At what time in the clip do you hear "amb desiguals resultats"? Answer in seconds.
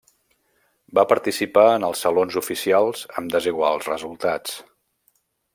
3.21-4.61